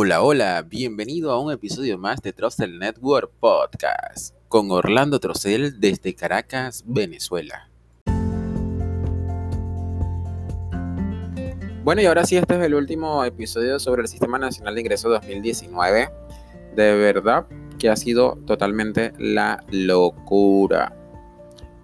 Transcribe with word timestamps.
Hola, 0.00 0.22
hola, 0.22 0.62
bienvenido 0.62 1.32
a 1.32 1.40
un 1.40 1.50
episodio 1.50 1.98
más 1.98 2.22
de 2.22 2.32
Trustel 2.32 2.78
Network 2.78 3.32
Podcast 3.40 4.32
con 4.46 4.70
Orlando 4.70 5.18
Trocel 5.18 5.80
desde 5.80 6.14
Caracas, 6.14 6.84
Venezuela. 6.86 7.68
Bueno, 11.82 12.00
y 12.00 12.06
ahora 12.06 12.24
sí, 12.24 12.36
este 12.36 12.56
es 12.56 12.62
el 12.62 12.76
último 12.76 13.24
episodio 13.24 13.80
sobre 13.80 14.02
el 14.02 14.06
Sistema 14.06 14.38
Nacional 14.38 14.76
de 14.76 14.82
Ingreso 14.82 15.08
2019. 15.08 16.08
De 16.76 16.94
verdad 16.94 17.46
que 17.80 17.88
ha 17.88 17.96
sido 17.96 18.38
totalmente 18.46 19.12
la 19.18 19.64
locura. 19.72 20.94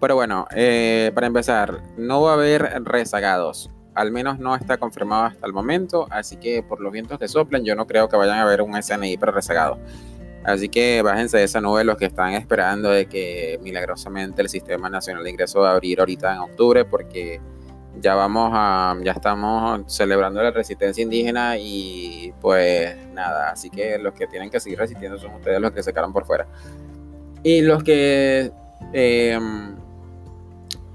Pero 0.00 0.14
bueno, 0.14 0.46
eh, 0.54 1.10
para 1.16 1.26
empezar, 1.26 1.82
no 1.96 2.22
va 2.22 2.30
a 2.30 2.34
haber 2.34 2.62
rezagados 2.84 3.72
al 3.94 4.12
menos 4.12 4.38
no 4.38 4.54
está 4.54 4.76
confirmado 4.76 5.24
hasta 5.24 5.46
el 5.46 5.52
momento, 5.52 6.06
así 6.10 6.36
que 6.36 6.62
por 6.62 6.80
los 6.80 6.92
vientos 6.92 7.18
que 7.18 7.28
soplan 7.28 7.64
yo 7.64 7.74
no 7.74 7.86
creo 7.86 8.08
que 8.08 8.16
vayan 8.16 8.38
a 8.38 8.42
haber 8.42 8.62
un 8.62 8.80
SNI 8.80 9.16
pero 9.16 9.32
rezagado. 9.32 9.78
Así 10.44 10.68
que 10.68 11.00
bájense 11.00 11.38
de 11.38 11.44
esa 11.44 11.60
nube 11.60 11.84
los 11.84 11.96
que 11.96 12.04
están 12.04 12.34
esperando 12.34 12.90
de 12.90 13.06
que 13.06 13.58
milagrosamente 13.62 14.42
el 14.42 14.50
Sistema 14.50 14.90
Nacional 14.90 15.24
de 15.24 15.30
Ingreso 15.30 15.60
va 15.60 15.70
a 15.70 15.72
abrir 15.72 16.00
ahorita 16.00 16.34
en 16.34 16.40
octubre 16.40 16.84
porque 16.84 17.40
ya 18.00 18.14
vamos 18.14 18.50
a, 18.52 18.96
ya 19.02 19.12
estamos 19.12 19.82
celebrando 19.86 20.42
la 20.42 20.50
resistencia 20.50 21.02
indígena 21.02 21.56
y 21.58 22.32
pues 22.40 22.94
nada, 23.12 23.50
así 23.50 23.70
que 23.70 23.98
los 23.98 24.12
que 24.14 24.26
tienen 24.26 24.50
que 24.50 24.60
seguir 24.60 24.78
resistiendo 24.78 25.18
son 25.18 25.34
ustedes 25.34 25.60
los 25.60 25.72
que 25.72 25.82
se 25.82 25.92
quedaron 25.92 26.12
por 26.12 26.26
fuera. 26.26 26.46
Y 27.42 27.60
los 27.60 27.82
que, 27.82 28.50
em, 28.92 29.76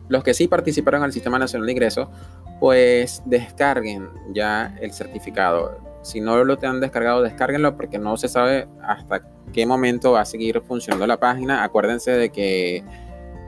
los 0.10 0.24
que 0.24 0.34
sí 0.34 0.48
participaron 0.48 1.04
el 1.04 1.14
Sistema 1.14 1.40
Nacional 1.40 1.66
de 1.68 1.72
Ingreso 1.72 2.12
pues 2.60 3.22
descarguen 3.26 4.10
ya 4.34 4.76
el 4.82 4.92
certificado. 4.92 5.78
Si 6.02 6.20
no 6.20 6.44
lo 6.44 6.58
te 6.58 6.68
han 6.68 6.82
descargado, 6.82 7.22
descárguenlo 7.22 7.78
porque 7.78 7.98
no 7.98 8.18
se 8.18 8.28
sabe 8.28 8.68
hasta 8.84 9.22
qué 9.54 9.66
momento 9.66 10.12
va 10.12 10.22
a 10.22 10.26
seguir 10.26 10.62
funcionando 10.62 11.08
la 11.08 11.18
página. 11.18 11.64
Acuérdense 11.64 12.12
de 12.12 12.32
que 12.32 12.84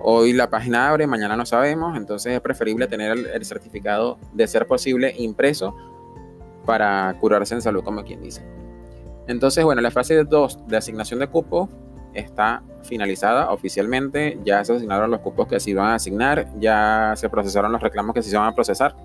hoy 0.01 0.33
la 0.33 0.49
página 0.49 0.89
abre, 0.89 1.07
mañana 1.07 1.35
no 1.35 1.45
sabemos, 1.45 1.97
entonces 1.97 2.33
es 2.33 2.41
preferible 2.41 2.87
tener 2.87 3.11
el, 3.11 3.45
certificado 3.45 4.17
de 4.33 4.47
ser 4.47 4.65
posible 4.65 5.13
impreso 5.17 5.75
para 6.65 7.15
curarse 7.19 7.53
en 7.53 7.61
salud, 7.61 7.83
como 7.83 8.03
quien 8.03 8.21
dice. 8.21 8.43
Entonces, 9.27 9.63
bueno, 9.63 9.81
la 9.81 9.91
fase 9.91 10.23
2 10.23 10.67
de 10.67 10.77
asignación 10.77 11.19
de 11.19 11.27
cupo 11.27 11.69
está 12.13 12.63
finalizada 12.83 13.51
oficialmente. 13.51 14.39
Ya 14.43 14.63
se 14.63 14.73
asignaron 14.73 15.11
los 15.11 15.21
cupos 15.21 15.47
que 15.47 15.59
se 15.59 15.71
iban 15.71 15.87
a 15.87 15.95
asignar, 15.95 16.47
ya 16.59 17.13
se 17.15 17.29
procesaron 17.29 17.71
los 17.71 17.81
reclamos 17.81 18.13
que 18.13 18.21
se 18.21 18.31
iban 18.31 18.47
a 18.47 18.55
procesar. 18.55 18.95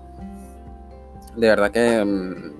De 1.35 1.47
verdad 1.47 1.71
que 1.71 2.03
mm, 2.03 2.57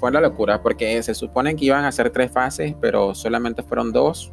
fue 0.00 0.10
la 0.10 0.20
locura 0.20 0.62
porque 0.62 1.02
se 1.02 1.14
supone 1.14 1.56
que 1.56 1.66
iban 1.66 1.84
a 1.84 1.92
ser 1.92 2.10
tres 2.10 2.30
fases, 2.30 2.74
pero 2.80 3.14
solamente 3.14 3.62
fueron 3.62 3.92
dos. 3.92 4.32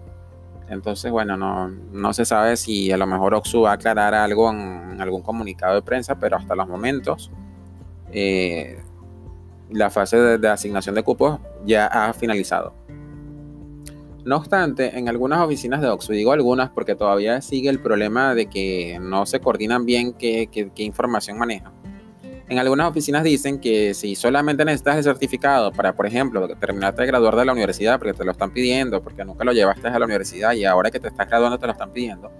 Entonces, 0.69 1.11
bueno, 1.11 1.35
no, 1.37 1.67
no 1.67 2.13
se 2.13 2.25
sabe 2.25 2.55
si 2.57 2.91
a 2.91 2.97
lo 2.97 3.05
mejor 3.05 3.33
Oxu 3.33 3.61
va 3.61 3.71
a 3.71 3.73
aclarar 3.73 4.13
algo 4.13 4.49
en, 4.49 4.99
algún 5.01 5.21
comunicado 5.21 5.75
de 5.75 5.81
prensa, 5.81 6.15
pero 6.17 6.37
hasta 6.37 6.55
los 6.55 6.67
momentos 6.67 7.31
eh, 8.11 8.81
la 9.69 9.89
fase 9.89 10.17
de 10.37 10.47
asignación 10.47 10.95
de 10.95 11.03
cupos 11.03 11.39
ya 11.65 11.87
ha 11.87 12.13
finalizado. 12.13 12.73
No 14.25 14.37
obstante, 14.37 14.97
en 14.97 15.09
algunas 15.09 15.41
oficinas 15.41 15.81
de 15.81 15.89
Oxford, 15.89 16.15
digo 16.15 16.31
algunas 16.31 16.69
porque 16.69 16.95
todavía 16.95 17.41
sigue 17.41 17.69
el 17.69 17.79
problema 17.79 18.33
de 18.33 18.45
que 18.45 18.97
no 19.01 19.25
se 19.25 19.41
coordinan 19.41 19.85
bien 19.85 20.13
qué, 20.13 20.47
información 20.77 21.37
manejan. 21.37 21.73
En 22.47 22.57
algunas 22.57 22.89
oficinas 22.89 23.23
dicen 23.23 23.59
que 23.59 23.93
si 23.93 24.15
solamente 24.15 24.63
necesitas 24.63 24.97
el 24.97 25.03
certificado 25.03 25.73
para, 25.73 25.93
por 25.93 26.05
ejemplo, 26.05 26.47
terminarte 26.55 27.01
de 27.01 27.07
graduar 27.07 27.35
de 27.35 27.45
la 27.45 27.51
universidad, 27.51 27.99
porque 27.99 28.13
te 28.13 28.23
lo 28.23 28.31
están 28.31 28.51
pidiendo, 28.51 29.01
porque 29.01 29.25
nunca 29.25 29.43
lo 29.43 29.51
llevaste 29.51 29.89
a 29.89 29.99
la 29.99 30.05
universidad 30.05 30.53
y 30.53 30.63
ahora 30.63 30.89
que 30.89 30.99
te 30.99 31.09
estás 31.09 31.27
graduando 31.27 31.57
te 31.57 31.65
lo 31.65 31.73
están 31.73 31.91
pidiendo, 31.91 32.31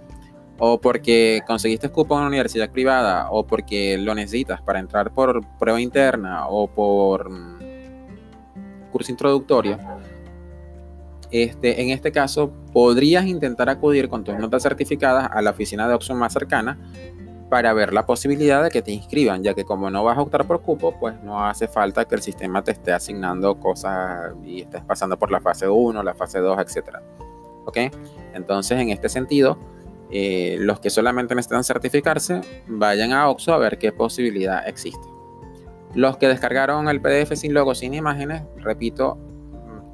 o 0.58 0.80
porque 0.80 1.42
conseguiste 1.46 1.90
cupo 1.90 2.14
en 2.14 2.20
una 2.20 2.28
universidad 2.28 2.70
privada, 2.70 3.30
o 3.30 3.46
porque 3.46 3.98
lo 3.98 4.14
necesitas 4.14 4.62
para 4.62 4.78
entrar 4.78 5.12
por 5.12 5.44
prueba 5.58 5.80
interna 5.80 6.48
o 6.48 6.66
por 6.66 7.28
mm, 7.28 8.90
curso 8.92 9.10
introductorio, 9.10 9.78
este, 11.34 11.82
en 11.82 11.90
este 11.90 12.12
caso, 12.12 12.52
podrías 12.72 13.26
intentar 13.26 13.68
acudir 13.68 14.08
con 14.08 14.22
tus 14.22 14.38
notas 14.38 14.62
certificadas 14.62 15.28
a 15.32 15.42
la 15.42 15.50
oficina 15.50 15.88
de 15.88 15.94
opción 15.94 16.16
más 16.16 16.32
cercana 16.32 16.78
para 17.50 17.72
ver 17.72 17.92
la 17.92 18.06
posibilidad 18.06 18.62
de 18.62 18.70
que 18.70 18.82
te 18.82 18.92
inscriban, 18.92 19.42
ya 19.42 19.52
que 19.52 19.64
como 19.64 19.90
no 19.90 20.04
vas 20.04 20.16
a 20.16 20.20
optar 20.20 20.46
por 20.46 20.62
cupo, 20.62 20.96
pues 20.96 21.20
no 21.24 21.44
hace 21.44 21.66
falta 21.66 22.04
que 22.04 22.14
el 22.14 22.22
sistema 22.22 22.62
te 22.62 22.70
esté 22.70 22.92
asignando 22.92 23.58
cosas 23.58 24.32
y 24.44 24.60
estés 24.60 24.82
pasando 24.84 25.18
por 25.18 25.32
la 25.32 25.40
fase 25.40 25.68
1, 25.68 26.04
la 26.04 26.14
fase 26.14 26.38
2, 26.38 26.56
etc. 26.60 26.98
¿Ok? 27.64 27.78
Entonces, 28.32 28.78
en 28.78 28.90
este 28.90 29.08
sentido, 29.08 29.58
eh, 30.12 30.56
los 30.60 30.78
que 30.78 30.88
solamente 30.88 31.34
necesitan 31.34 31.64
certificarse, 31.64 32.42
vayan 32.68 33.10
a 33.10 33.28
OXO 33.28 33.52
a 33.52 33.58
ver 33.58 33.78
qué 33.78 33.90
posibilidad 33.90 34.68
existe. 34.68 35.08
Los 35.94 36.16
que 36.16 36.28
descargaron 36.28 36.88
el 36.88 37.00
PDF 37.00 37.34
sin 37.34 37.54
logo, 37.54 37.74
sin 37.74 37.92
imágenes, 37.92 38.44
repito, 38.56 39.18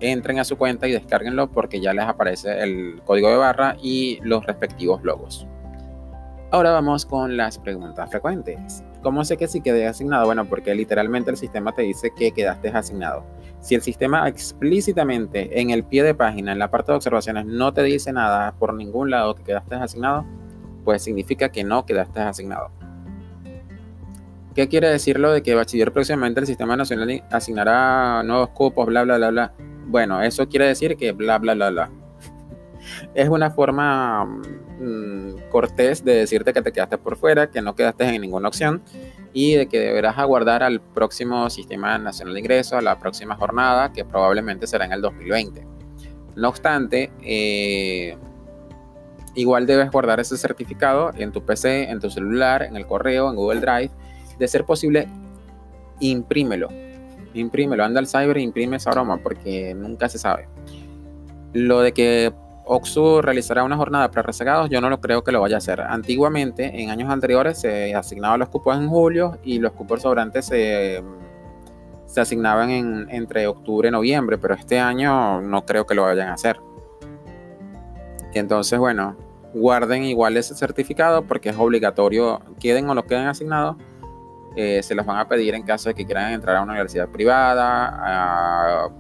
entren 0.01 0.39
a 0.39 0.45
su 0.45 0.57
cuenta 0.57 0.89
y 0.89 0.93
descarguenlo 0.93 1.51
porque 1.51 1.81
ya 1.81 1.93
les 1.93 2.05
aparece 2.05 2.63
el 2.63 3.01
código 3.05 3.29
de 3.29 3.37
barra 3.37 3.77
y 3.81 4.19
los 4.23 4.45
respectivos 4.45 5.03
logos. 5.05 5.47
Ahora 6.51 6.73
vamos 6.73 7.07
con 7.07 7.37
las 7.37 7.59
preguntas 7.59 8.11
frecuentes. 8.11 8.83
¿Cómo 9.03 9.25
sé 9.25 9.37
que 9.37 9.47
sí 9.47 9.61
quedé 9.61 9.87
asignado? 9.87 10.27
Bueno, 10.27 10.47
porque 10.47 10.75
literalmente 10.75 11.31
el 11.31 11.37
sistema 11.37 11.73
te 11.73 11.83
dice 11.83 12.11
que 12.17 12.33
quedaste 12.33 12.69
asignado. 12.69 13.25
Si 13.61 13.75
el 13.75 13.83
sistema 13.83 14.29
explícitamente 14.29 15.61
en 15.61 15.71
el 15.71 15.85
pie 15.85 16.03
de 16.03 16.15
página, 16.15 16.53
en 16.53 16.59
la 16.59 16.71
parte 16.71 16.93
de 16.93 16.97
observaciones, 16.97 17.47
no 17.47 17.73
te 17.73 17.83
dice 17.83 18.13
nada 18.13 18.53
por 18.59 18.75
ningún 18.75 19.11
lado 19.11 19.35
que 19.35 19.45
quedaste 19.45 19.77
asignado, 19.77 20.27
pues 20.85 21.03
significa 21.03 21.51
que 21.51 21.63
no 21.63 21.87
quedaste 21.87 22.21
asignado. 22.21 22.71
¿Qué 24.55 24.69
quiere 24.69 24.89
decir 24.89 25.21
lo 25.21 25.31
de 25.31 25.43
que 25.43 25.55
bachiller 25.55 25.93
próximamente 25.93 26.41
el 26.41 26.47
sistema 26.47 26.77
nacional 26.77 27.23
asignará 27.31 28.23
nuevos 28.25 28.49
cupos, 28.51 28.87
bla, 28.87 29.05
bla, 29.05 29.19
bla, 29.19 29.31
bla? 29.31 29.53
Bueno, 29.91 30.23
eso 30.23 30.49
quiere 30.49 30.69
decir 30.69 30.97
que 30.97 31.11
bla, 31.11 31.39
bla, 31.39 31.55
bla, 31.55 31.71
bla. 31.71 31.91
Es 33.13 33.29
una 33.29 33.51
forma 33.51 34.25
mm, 34.25 35.51
cortés 35.51 36.05
de 36.05 36.15
decirte 36.15 36.53
que 36.53 36.63
te 36.63 36.71
quedaste 36.71 36.97
por 36.97 37.17
fuera, 37.17 37.51
que 37.51 37.61
no 37.61 37.75
quedaste 37.75 38.05
en 38.05 38.21
ninguna 38.21 38.47
opción 38.47 38.83
y 39.33 39.55
de 39.55 39.67
que 39.67 39.81
deberás 39.81 40.17
aguardar 40.17 40.63
al 40.63 40.81
próximo 40.81 41.51
Sistema 41.51 41.99
Nacional 41.99 42.35
de 42.35 42.41
Ingresos, 42.41 42.75
a 42.75 42.83
la 42.83 43.01
próxima 43.01 43.35
jornada, 43.35 43.93
que 43.93 44.05
probablemente 44.05 44.69
será 44.69 44.85
en 44.85 44.93
el 44.93 45.03
2020. 45.03 45.67
No 46.37 46.49
obstante, 46.51 47.11
eh, 47.25 48.17
igual 49.35 49.67
debes 49.67 49.91
guardar 49.91 50.21
ese 50.21 50.37
certificado 50.37 51.11
en 51.17 51.33
tu 51.33 51.45
PC, 51.45 51.91
en 51.91 51.99
tu 51.99 52.11
celular, 52.11 52.63
en 52.63 52.77
el 52.77 52.87
correo, 52.87 53.29
en 53.29 53.35
Google 53.35 53.61
Drive. 53.61 53.91
De 54.39 54.47
ser 54.47 54.65
posible, 54.65 55.09
imprímelo 55.99 56.69
imprímelo, 57.35 57.85
anda 57.85 58.01
al 58.01 58.07
cyber 58.07 58.39
e 58.39 58.43
imprime 58.43 58.77
esa 58.77 58.91
broma 58.91 59.19
porque 59.19 59.75
nunca 59.75 60.09
se 60.09 60.19
sabe. 60.19 60.49
Lo 61.53 61.81
de 61.81 61.93
que 61.93 62.33
Oxu 62.65 63.21
realizará 63.21 63.65
una 63.65 63.77
jornada 63.77 64.11
para 64.11 64.23
rezagados, 64.23 64.71
yo 64.71 64.81
no 64.81 64.89
lo 64.91 65.01
creo 65.01 65.25
que 65.25 65.33
lo 65.33 65.41
vaya 65.41 65.57
a 65.57 65.59
hacer. 65.59 65.81
Antiguamente, 65.81 66.81
en 66.81 66.91
años 66.91 67.11
anteriores, 67.11 67.59
se 67.59 67.95
asignaban 67.95 68.39
los 68.39 68.49
cupos 68.49 68.77
en 68.77 68.89
julio 68.89 69.39
y 69.43 69.59
los 69.59 69.73
cupos 69.73 70.03
sobrantes 70.03 70.47
se, 70.47 71.03
se 72.07 72.21
asignaban 72.21 72.71
en, 72.71 73.07
entre 73.11 73.47
octubre 73.47 73.89
y 73.89 73.91
noviembre, 73.91 74.39
pero 74.39 74.55
este 74.55 74.79
año 74.79 75.41
no 75.41 75.65
creo 75.67 75.87
que 75.87 75.95
lo 75.95 76.03
vayan 76.03 76.29
a 76.29 76.35
hacer. 76.35 76.61
Entonces, 78.35 78.79
bueno, 78.79 79.17
guarden 79.53 80.05
igual 80.05 80.37
ese 80.37 80.55
certificado 80.55 81.23
porque 81.23 81.49
es 81.49 81.57
obligatorio, 81.59 82.41
queden 82.61 82.89
o 82.89 82.95
no 82.95 83.05
queden 83.05 83.27
asignados 83.27 83.77
eh, 84.57 84.83
se 84.83 84.95
los 84.95 85.07
van 85.07 85.19
a 85.19 85.29
pedir 85.29 85.55
en 85.55 85.63
caso 85.63 85.89
de 85.89 85.95
que 85.95 86.05
quieran 86.05 86.33
entrar 86.33 86.57
a 86.57 86.63
una 86.63 86.73
universidad 86.73 87.09
privada 87.09 88.91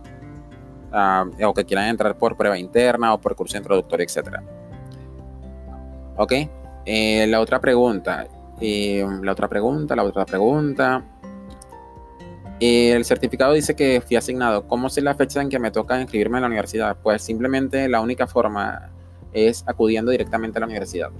o 1.44 1.55
que 1.55 1.64
quieran 1.64 1.88
entrar 1.88 2.17
por 2.17 2.37
prueba 2.37 2.58
interna 2.58 3.14
o 3.14 3.20
por 3.20 3.35
curso 3.35 3.56
introductorio, 3.56 4.05
etc. 4.05 4.41
Ok, 6.17 6.32
eh, 6.85 7.26
la 7.29 7.41
otra 7.41 7.61
pregunta, 7.61 8.26
eh, 8.61 9.05
la 9.23 9.32
otra 9.32 9.49
pregunta, 9.49 9.97
la 9.97 10.05
otra 10.05 10.25
pregunta. 10.25 11.05
el 12.61 13.05
certificado 13.05 13.55
dice 13.55 13.75
que 13.75 14.00
fui 14.00 14.17
asignado. 14.17 14.69
¿Cómo 14.69 14.88
sé 14.91 15.00
la 15.00 15.14
fecha 15.14 15.41
en 15.41 15.49
que 15.49 15.58
me 15.58 15.70
toca 15.70 16.00
inscribirme 16.00 16.38
en 16.38 16.43
la 16.43 16.49
universidad? 16.49 16.97
Pues 17.02 17.23
simplemente 17.23 17.88
la 17.88 18.00
única 18.00 18.26
forma 18.26 18.91
es 19.32 19.64
acudiendo 19.67 20.11
directamente 20.11 20.58
a 20.58 20.61
la 20.61 20.67
universidad 20.67 21.11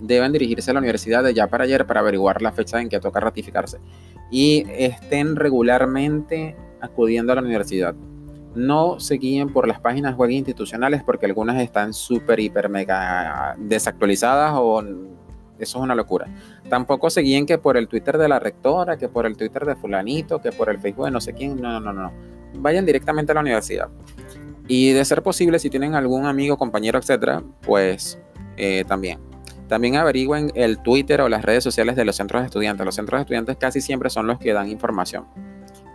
deben 0.00 0.32
dirigirse 0.32 0.70
a 0.70 0.74
la 0.74 0.80
universidad 0.80 1.24
de 1.24 1.34
ya 1.34 1.46
para 1.46 1.64
ayer 1.64 1.86
para 1.86 2.00
averiguar 2.00 2.42
la 2.42 2.52
fecha 2.52 2.80
en 2.80 2.88
que 2.88 3.00
toca 3.00 3.20
ratificarse 3.20 3.78
y 4.30 4.64
estén 4.70 5.36
regularmente 5.36 6.56
acudiendo 6.80 7.32
a 7.32 7.36
la 7.36 7.42
universidad. 7.42 7.94
No 8.54 8.98
se 8.98 9.16
guíen 9.16 9.52
por 9.52 9.68
las 9.68 9.80
páginas 9.80 10.16
web 10.16 10.30
institucionales 10.30 11.02
porque 11.02 11.26
algunas 11.26 11.60
están 11.60 11.92
súper, 11.92 12.40
hiper, 12.40 12.68
mega 12.68 13.54
desactualizadas 13.58 14.54
o 14.56 14.80
eso 15.58 15.78
es 15.78 15.82
una 15.84 15.94
locura. 15.94 16.26
Tampoco 16.68 17.10
se 17.10 17.20
guíen 17.20 17.46
que 17.46 17.58
por 17.58 17.76
el 17.76 17.88
Twitter 17.88 18.16
de 18.16 18.28
la 18.28 18.38
rectora, 18.38 18.96
que 18.96 19.08
por 19.08 19.26
el 19.26 19.36
Twitter 19.36 19.64
de 19.64 19.76
fulanito, 19.76 20.40
que 20.40 20.52
por 20.52 20.70
el 20.70 20.78
Facebook 20.78 21.06
de 21.06 21.10
no 21.10 21.20
sé 21.20 21.34
quién. 21.34 21.60
No, 21.60 21.80
no, 21.80 21.92
no, 21.92 21.92
no. 21.92 22.12
vayan 22.54 22.86
directamente 22.86 23.32
a 23.32 23.34
la 23.34 23.40
universidad. 23.40 23.88
Y 24.68 24.92
de 24.92 25.04
ser 25.04 25.22
posible, 25.22 25.58
si 25.58 25.70
tienen 25.70 25.94
algún 25.94 26.26
amigo, 26.26 26.58
compañero, 26.58 26.98
etcétera, 26.98 27.42
pues 27.62 28.20
eh, 28.56 28.84
también. 28.86 29.18
También 29.68 29.96
averigüen 29.96 30.50
el 30.54 30.78
Twitter 30.78 31.20
o 31.20 31.28
las 31.28 31.44
redes 31.44 31.62
sociales 31.62 31.94
de 31.94 32.04
los 32.04 32.16
centros 32.16 32.42
de 32.42 32.46
estudiantes. 32.46 32.84
Los 32.84 32.94
centros 32.94 33.18
de 33.18 33.22
estudiantes 33.22 33.56
casi 33.58 33.80
siempre 33.80 34.08
son 34.10 34.26
los 34.26 34.38
que 34.38 34.52
dan 34.52 34.68
información. 34.68 35.26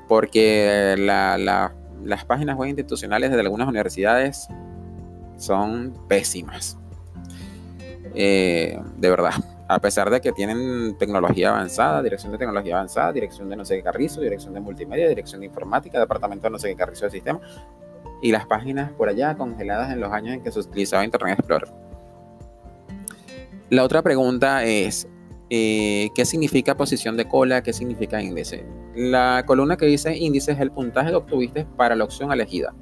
Porque 0.08 0.96
las 0.98 2.26
páginas 2.26 2.56
web 2.56 2.70
institucionales 2.70 3.32
de 3.32 3.40
algunas 3.40 3.68
universidades 3.68 4.48
son 5.38 5.94
pésimas. 6.08 6.78
Eh, 8.16 8.80
de 8.98 9.10
verdad. 9.10 9.34
A 9.68 9.80
pesar 9.80 10.10
de 10.10 10.22
que 10.22 10.32
tienen 10.34 10.98
tecnología 10.98 11.50
avanzada, 11.50 12.04
dirección 12.04 12.32
de 12.32 12.38
tecnología 12.38 12.76
avanzada, 12.76 13.12
dirección 13.12 13.50
de 13.50 13.56
no 13.56 13.66
sé 13.66 13.78
qué 13.78 13.84
carrizo, 13.84 14.22
dirección 14.22 14.54
de 14.54 14.60
multimedia, 14.60 15.08
dirección 15.08 15.40
de 15.40 15.48
informática, 15.48 16.00
departamento 16.00 16.44
de 16.44 16.52
no 16.52 16.60
sé 16.60 16.68
qué 16.70 16.76
carrizo 16.76 17.06
de 17.06 17.12
sistema, 17.12 17.40
y 18.22 18.32
las 18.32 18.46
páginas 18.46 18.92
por 18.92 19.10
allá 19.10 19.36
congeladas 19.36 19.92
en 19.92 20.00
los 20.00 20.12
años 20.12 20.36
en 20.36 20.44
que 20.44 20.52
se 20.52 20.60
utilizaba 20.60 21.04
Internet 21.06 21.40
Explorer. 21.40 21.70
La 23.74 23.84
otra 23.84 24.04
pregunta 24.04 24.64
es, 24.64 25.08
eh, 25.50 26.10
¿qué 26.14 26.26
significa 26.26 26.78
posición 26.78 27.18
de 27.18 27.28
cola? 27.28 27.64
¿Qué 27.64 27.74
significa 27.74 28.22
índice? 28.22 28.64
La 28.96 29.46
columna 29.48 29.78
que 29.78 29.88
dice 29.88 30.16
índice 30.16 30.52
es 30.52 30.60
el 30.60 30.70
puntaje 30.70 31.10
que 31.10 31.16
obtuviste 31.16 31.66
para 31.76 31.96
la 31.96 32.04
opción 32.04 32.32
elegida, 32.32 32.76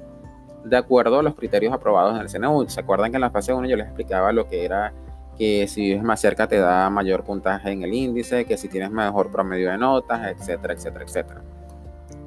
de 0.66 0.76
acuerdo 0.76 1.20
a 1.20 1.22
los 1.22 1.34
criterios 1.34 1.72
aprobados 1.72 2.14
en 2.14 2.20
el 2.20 2.28
CNU. 2.28 2.68
¿Se 2.68 2.80
acuerdan 2.80 3.10
que 3.10 3.16
en 3.16 3.22
la 3.22 3.30
fase 3.30 3.54
1 3.54 3.66
yo 3.68 3.76
les 3.76 3.86
explicaba 3.86 4.32
lo 4.32 4.46
que 4.50 4.66
era 4.66 4.92
que 5.38 5.66
si 5.66 5.80
vives 5.80 6.02
más 6.02 6.20
cerca 6.20 6.46
te 6.46 6.58
da 6.58 6.90
mayor 6.90 7.24
puntaje 7.24 7.70
en 7.70 7.84
el 7.84 7.94
índice, 7.94 8.44
que 8.44 8.58
si 8.58 8.68
tienes 8.68 8.90
mejor 8.90 9.30
promedio 9.30 9.70
de 9.70 9.78
notas, 9.78 10.28
etcétera, 10.28 10.74
etcétera, 10.74 11.06
etcétera? 11.06 11.42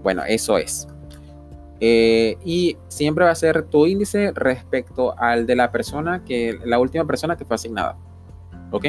Bueno, 0.02 0.24
eso 0.26 0.58
es. 0.58 0.88
Eh, 1.80 2.36
y 2.44 2.78
siempre 2.88 3.26
va 3.26 3.30
a 3.30 3.36
ser 3.36 3.62
tu 3.68 3.86
índice 3.86 4.32
respecto 4.34 5.14
al 5.20 5.46
de 5.46 5.56
la 5.56 5.72
persona 5.72 6.24
que, 6.26 6.58
la 6.66 6.80
última 6.80 7.06
persona 7.06 7.38
que 7.38 7.46
fue 7.46 7.54
asignada. 7.54 7.96
¿Ok? 8.76 8.88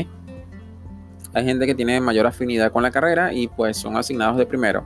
Hay 1.33 1.45
gente 1.45 1.65
que 1.65 1.75
tiene 1.75 2.01
mayor 2.01 2.27
afinidad 2.27 2.73
con 2.73 2.83
la 2.83 2.91
carrera 2.91 3.33
y 3.33 3.47
pues 3.47 3.77
son 3.77 3.97
asignados 3.97 4.37
de 4.37 4.47
primero. 4.47 4.85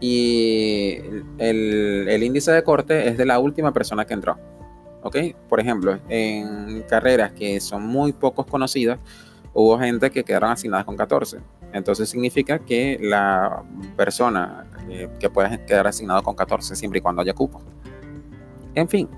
Y 0.00 0.96
el, 1.38 2.08
el 2.08 2.22
índice 2.24 2.50
de 2.50 2.64
corte 2.64 3.08
es 3.08 3.16
de 3.16 3.24
la 3.24 3.38
última 3.38 3.72
persona 3.72 4.04
que 4.04 4.14
entró. 4.14 4.36
¿Ok? 5.04 5.16
Por 5.48 5.60
ejemplo, 5.60 5.98
en 6.08 6.82
carreras 6.88 7.32
que 7.32 7.60
son 7.60 7.86
muy 7.86 8.12
pocos 8.12 8.46
conocidas, 8.46 8.98
hubo 9.54 9.78
gente 9.78 10.10
que 10.10 10.24
quedaron 10.24 10.50
asignadas 10.50 10.86
con 10.86 10.96
14. 10.96 11.38
Entonces 11.72 12.08
significa 12.08 12.58
que 12.58 12.98
la 13.00 13.62
persona 13.96 14.66
que 15.20 15.30
puede 15.30 15.64
quedar 15.66 15.86
asignado 15.86 16.22
con 16.24 16.34
14 16.34 16.74
siempre 16.74 16.98
y 16.98 17.00
cuando 17.00 17.22
haya 17.22 17.32
cupo. 17.32 17.62
En 18.74 18.88
fin, 18.88 19.08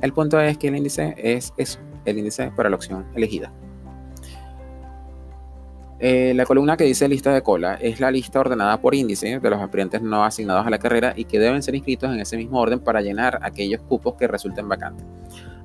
el 0.00 0.14
punto 0.14 0.40
es 0.40 0.56
que 0.56 0.68
el 0.68 0.76
índice 0.76 1.14
es 1.18 1.52
eso, 1.58 1.78
el 2.06 2.18
índice 2.18 2.50
para 2.56 2.70
la 2.70 2.76
opción 2.76 3.04
elegida. 3.14 3.52
Eh, 6.02 6.32
la 6.34 6.46
columna 6.46 6.78
que 6.78 6.84
dice 6.84 7.06
lista 7.08 7.30
de 7.30 7.42
cola 7.42 7.74
es 7.74 8.00
la 8.00 8.10
lista 8.10 8.40
ordenada 8.40 8.80
por 8.80 8.94
índice 8.94 9.38
de 9.38 9.50
los 9.50 9.60
aspirantes 9.60 10.00
no 10.00 10.24
asignados 10.24 10.66
a 10.66 10.70
la 10.70 10.78
carrera 10.78 11.12
y 11.14 11.26
que 11.26 11.38
deben 11.38 11.62
ser 11.62 11.74
inscritos 11.74 12.10
en 12.10 12.20
ese 12.20 12.38
mismo 12.38 12.58
orden 12.58 12.80
para 12.80 13.02
llenar 13.02 13.38
aquellos 13.42 13.82
cupos 13.82 14.14
que 14.14 14.26
resulten 14.26 14.66
vacantes. 14.66 15.04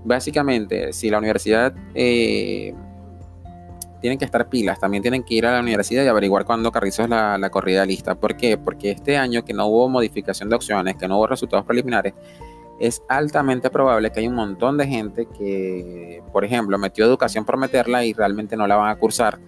Básicamente, 0.03 0.91
si 0.91 1.09
la 1.09 1.19
universidad 1.19 1.73
eh, 1.93 2.75
tienen 4.01 4.19
que 4.19 4.25
estar 4.25 4.49
pilas, 4.49 4.77
también 4.77 5.01
tienen 5.01 5.23
que 5.23 5.35
ir 5.35 5.45
a 5.45 5.53
la 5.53 5.61
universidad 5.61 6.03
y 6.03 6.07
averiguar 6.07 6.43
cuándo 6.43 6.69
Carrizo 6.69 7.03
es 7.03 7.09
la, 7.09 7.37
la 7.37 7.49
corrida 7.49 7.85
lista. 7.85 8.15
¿Por 8.15 8.35
qué? 8.35 8.57
Porque 8.57 8.91
este 8.91 9.17
año 9.17 9.45
que 9.45 9.53
no 9.53 9.67
hubo 9.67 9.87
modificación 9.87 10.49
de 10.49 10.57
opciones, 10.57 10.97
que 10.97 11.07
no 11.07 11.17
hubo 11.17 11.27
resultados 11.27 11.65
preliminares, 11.65 12.13
es 12.77 13.01
altamente 13.07 13.69
probable 13.69 14.11
que 14.11 14.19
hay 14.19 14.27
un 14.27 14.35
montón 14.35 14.77
de 14.77 14.85
gente 14.85 15.27
que, 15.37 16.21
por 16.33 16.43
ejemplo, 16.43 16.77
metió 16.77 17.05
educación 17.05 17.45
por 17.45 17.55
meterla 17.55 18.03
y 18.03 18.11
realmente 18.11 18.57
no 18.57 18.67
la 18.67 18.75
van 18.75 18.89
a 18.89 18.97
cursar 18.97 19.39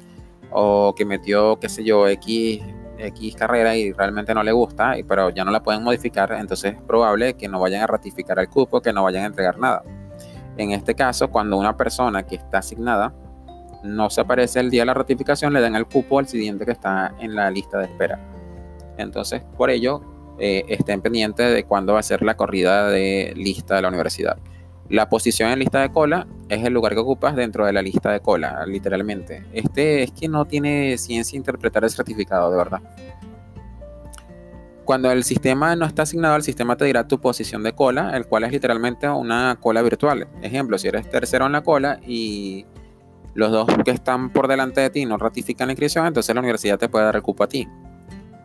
o 0.60 0.96
que 0.96 1.06
metió, 1.06 1.60
qué 1.60 1.70
sé 1.70 1.84
yo, 1.84 2.08
X, 2.08 2.62
X 2.98 3.36
carrera 3.36 3.78
y 3.78 3.92
realmente 3.92 4.34
no 4.34 4.42
le 4.42 4.52
gusta, 4.52 4.96
pero 5.08 5.30
ya 5.30 5.46
no 5.46 5.52
la 5.52 5.62
pueden 5.62 5.84
modificar, 5.84 6.32
entonces 6.32 6.74
es 6.74 6.82
probable 6.82 7.36
que 7.36 7.48
no 7.48 7.60
vayan 7.60 7.84
a 7.84 7.88
ratificar 7.88 8.40
el 8.40 8.50
cupo, 8.50 8.82
que 8.82 8.92
no 8.92 9.04
vayan 9.04 9.24
a 9.24 9.28
entregar 9.28 9.60
nada. 9.60 9.84
En 10.58 10.72
este 10.72 10.96
caso, 10.96 11.30
cuando 11.30 11.58
una 11.58 11.78
persona 11.78 12.24
que 12.24 12.38
está 12.38 12.58
asignada 12.58 13.14
no 13.84 14.10
se 14.10 14.22
aparece 14.22 14.60
el 14.60 14.72
día 14.72 14.82
de 14.82 14.88
la 14.88 14.96
ratificación, 14.96 15.54
le 15.54 15.62
dan 15.62 15.76
el 15.76 15.86
cupo 15.86 16.18
al 16.18 16.28
siguiente 16.28 16.66
que 16.66 16.72
está 16.72 17.14
en 17.20 17.36
la 17.36 17.52
lista 17.52 17.78
de 17.78 17.86
espera. 17.86 18.20
Entonces, 18.98 19.44
por 19.56 19.70
ello, 19.70 20.02
eh, 20.40 20.66
estén 20.68 21.02
pendientes 21.02 21.54
de 21.54 21.66
cuándo 21.66 21.94
va 21.94 22.00
a 22.00 22.04
ser 22.04 22.24
la 22.24 22.36
corrida 22.36 22.90
de 22.90 23.32
lista 23.36 23.76
de 23.76 23.84
la 23.84 23.90
universidad. 23.90 24.38
La 24.90 25.10
posición 25.10 25.52
en 25.52 25.60
lista 25.60 25.82
de 25.82 25.92
cola 25.92 26.28
es 26.48 26.64
el 26.64 26.74
lugar 26.74 26.94
que 26.94 27.00
ocupas 27.00 27.36
dentro 27.36 27.66
de 27.66 27.74
la 27.74 27.82
lista 27.82 28.12
de 28.12 28.22
cola, 28.22 28.66
literalmente. 28.66 29.46
Este 29.52 30.04
es 30.04 30.12
que 30.12 30.30
no 30.30 30.46
tiene 30.46 30.98
ciencia 30.98 31.36
interpretar 31.36 31.84
el 31.84 31.90
certificado, 31.90 32.50
de 32.50 32.58
verdad. 32.58 32.82
Cuando 34.86 35.12
el 35.12 35.26
sistema 35.26 35.76
no 35.76 35.86
está 35.86 36.04
asignado, 36.04 36.38
el 36.38 36.44
sistema 36.44 36.78
te 36.78 36.86
dirá 36.86 37.06
tu 37.06 37.20
posición 37.20 37.62
de 37.64 37.74
cola, 37.74 38.16
el 38.16 38.26
cual 38.26 38.46
es 38.46 38.54
literalmente 38.54 39.10
una 39.10 39.58
cola 39.60 39.82
virtual. 39.82 40.30
Ejemplo, 40.42 40.78
si 40.78 40.88
eres 40.88 41.10
tercero 41.10 41.46
en 41.46 41.52
la 41.52 41.62
cola 41.62 42.00
y 42.08 42.66
los 43.34 43.52
dos 43.52 43.68
que 43.84 43.92
están 43.92 44.32
por 44.32 44.48
delante 44.48 44.80
de 44.80 44.90
ti 44.90 45.06
no 45.06 45.18
ratifican 45.18 45.68
la 45.68 45.74
inscripción, 45.74 46.08
entonces 46.08 46.34
la 46.34 46.40
universidad 46.40 46.80
te 46.80 46.88
puede 46.88 47.04
dar 47.04 47.18
el 47.18 47.22
cupo 47.22 47.44
a 47.44 47.50
ti. 47.50 47.68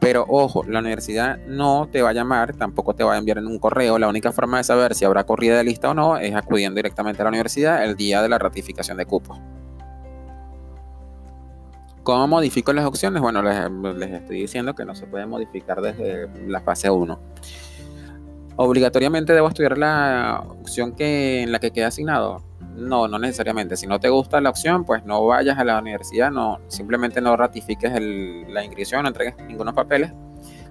Pero 0.03 0.25
ojo, 0.29 0.65
la 0.65 0.81
universidad 0.81 1.39
no 1.47 1.89
te 1.89 2.03
va 2.03 2.11
a 2.11 2.13
llamar, 2.13 2.57
tampoco 2.57 2.93
te 2.93 3.05
va 3.05 3.15
a 3.15 3.19
enviar 3.19 3.39
en 3.39 3.47
un 3.47 3.61
correo. 3.61 4.01
La 4.01 4.09
única 4.09 4.33
forma 4.33 4.57
de 4.57 4.65
saber 4.65 4.97
si 4.97 5.05
habrá 5.05 5.23
corrida 5.23 5.57
de 5.57 5.63
lista 5.63 5.91
o 5.91 5.95
no 5.95 6.19
es 6.19 6.35
acudiendo 6.35 6.75
directamente 6.75 7.23
a 7.23 7.25
la 7.25 7.29
universidad 7.29 7.85
el 7.85 7.95
día 7.95 8.21
de 8.21 8.29
la 8.29 8.37
ratificación 8.37 8.97
de 8.97 9.07
cupo. 9.07 9.39
¿Cómo 12.03 12.27
modifico 12.27 12.73
las 12.73 12.85
opciones? 12.85 13.23
Bueno, 13.23 13.43
les, 13.43 14.11
estoy 14.11 14.41
diciendo 14.41 14.75
que 14.75 14.85
no 14.85 14.97
se 14.97 15.07
puede 15.07 15.25
modificar 15.25 15.81
desde 15.81 16.29
la 16.49 16.61
fase 16.61 16.91
1. 16.91 17.21
Obligatoriamente 18.57 19.33
debo 19.33 19.47
estudiar 19.47 19.79
la 19.79 20.43
opción 20.49 20.97
que, 20.97 21.43
en 21.43 21.53
la 21.53 21.61
que 21.61 21.71
queda 21.71 21.87
asignado. 21.87 22.43
No, 22.75 23.09
no 23.09 23.19
necesariamente. 23.19 23.77
Si 23.77 23.87
no 23.87 24.01
te 24.01 24.09
gusta 24.09 24.41
la 24.41 24.51
opción, 24.51 24.85
pues 24.85 25.05
no 25.05 25.25
vayas 25.27 25.59
a 25.59 25.65
la 25.65 25.79
universidad, 25.79 26.31
no, 26.31 26.61
simplemente 26.69 27.21
no 27.21 27.37
ratifiques 27.37 27.93
la 28.49 28.65
inscripción, 28.65 29.03
no 29.03 29.09
entregues 29.09 29.37
ningunos 29.47 29.75
papeles. 29.75 30.13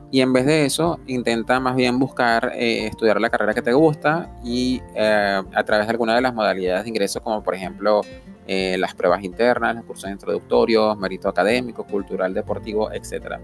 Y 0.10 0.19
en 0.19 0.33
vez 0.33 0.45
de 0.45 0.65
eso, 0.65 1.00
intenta 1.07 1.60
más 1.62 1.75
bien 1.75 1.98
buscar 1.98 2.51
eh, 2.55 2.88
estudiar 2.88 3.21
la 3.21 3.29
carrera 3.29 3.53
que 3.53 3.62
te 3.62 3.71
gusta 3.71 4.29
y 4.43 4.81
eh, 4.93 5.41
a 5.53 5.63
través 5.63 5.88
de 5.88 5.91
alguna 5.91 6.15
de 6.15 6.21
las 6.21 6.33
modalidades 6.33 6.83
de 6.83 6.89
ingreso, 6.89 7.21
como 7.21 7.41
por 7.41 7.55
ejemplo 7.55 8.01
eh, 8.45 8.77
las 8.77 8.93
pruebas 8.93 9.24
internas, 9.24 9.75
los 9.75 9.86
cursos 9.86 10.10
introductorios, 10.10 10.98
mérito 10.98 11.29
académico, 11.29 11.86
cultural, 11.86 12.33
deportivo, 12.33 12.91
etc. 12.91 13.38